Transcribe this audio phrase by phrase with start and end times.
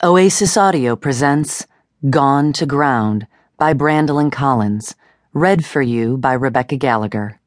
[0.00, 1.66] Oasis Audio presents
[2.08, 4.94] Gone to Ground by Brandilyn Collins,
[5.32, 7.40] read for you by Rebecca Gallagher.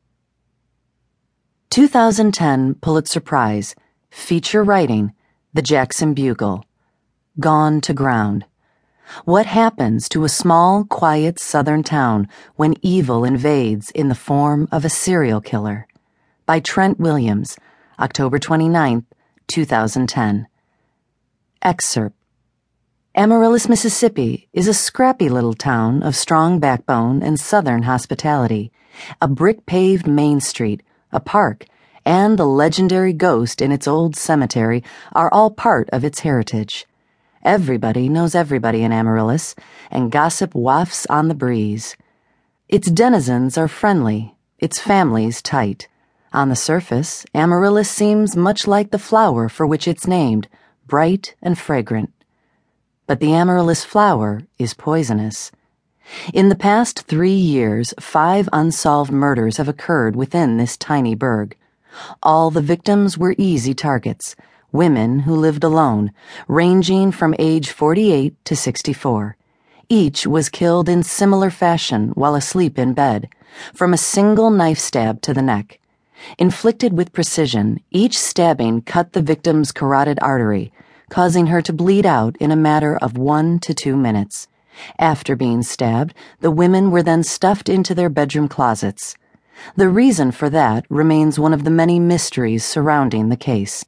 [1.69, 3.73] 2010 Pulitzer Prize,
[4.09, 5.13] feature writing,
[5.53, 6.65] The Jackson Bugle.
[7.39, 8.43] Gone to Ground.
[9.23, 12.27] What happens to a small, quiet southern town
[12.57, 15.87] when evil invades in the form of a serial killer?
[16.45, 17.57] By Trent Williams,
[17.97, 19.05] October 29,
[19.47, 20.47] 2010.
[21.61, 22.20] Excerpt
[23.13, 28.71] Amaryllis, Mississippi is a scrappy little town of strong backbone and southern hospitality.
[29.21, 31.65] A brick paved main street, a park,
[32.05, 36.87] and the legendary ghost in its old cemetery are all part of its heritage.
[37.43, 39.55] Everybody knows everybody in Amaryllis,
[39.91, 41.97] and gossip wafts on the breeze.
[42.69, 45.89] Its denizens are friendly, its families tight.
[46.31, 50.47] On the surface, Amaryllis seems much like the flower for which it's named,
[50.87, 52.13] bright and fragrant
[53.11, 55.51] but the amaryllis flower is poisonous.
[56.33, 61.57] In the past three years, five unsolved murders have occurred within this tiny burg.
[62.23, 64.37] All the victims were easy targets,
[64.71, 66.13] women who lived alone,
[66.47, 69.35] ranging from age 48 to 64.
[69.89, 73.27] Each was killed in similar fashion while asleep in bed,
[73.73, 75.81] from a single knife stab to the neck.
[76.37, 80.71] Inflicted with precision, each stabbing cut the victim's carotid artery,
[81.11, 84.47] causing her to bleed out in a matter of one to two minutes.
[84.97, 89.15] After being stabbed, the women were then stuffed into their bedroom closets.
[89.75, 93.83] The reason for that remains one of the many mysteries surrounding the case.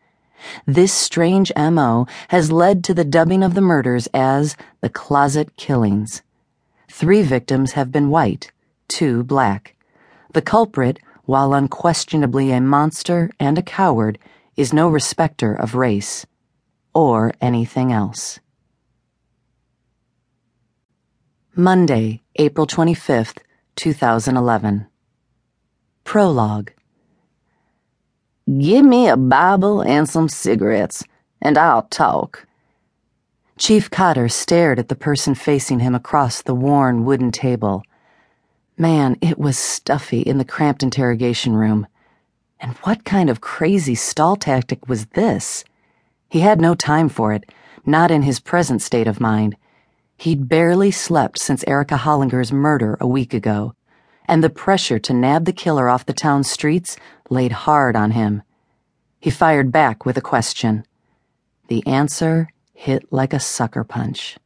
[0.67, 6.23] This strange MO has led to the dubbing of the murders as the closet killings.
[6.91, 8.51] Three victims have been white,
[8.89, 9.77] two black.
[10.33, 14.19] The culprit, while unquestionably a monster and a coward,
[14.57, 16.25] is no respecter of race
[16.93, 18.39] or anything else.
[21.55, 23.37] Monday, April 25th,
[23.75, 24.87] 2011.
[26.03, 26.71] Prologue.
[28.59, 31.03] Give me a Bible and some cigarettes,
[31.41, 32.45] and I'll talk.
[33.57, 37.83] Chief Cotter stared at the person facing him across the worn wooden table.
[38.77, 41.85] Man, it was stuffy in the cramped interrogation room.
[42.59, 45.63] And what kind of crazy stall tactic was this?
[46.33, 47.51] He had no time for it,
[47.85, 49.55] not in his present state of mind.
[50.17, 53.75] He'd barely slept since Erica Hollinger's murder a week ago,
[54.27, 56.97] and the pressure to nab the killer off the town streets
[57.29, 58.41] laid hard on him.
[59.19, 60.87] He fired back with a question.
[61.67, 64.39] The answer hit like a sucker punch.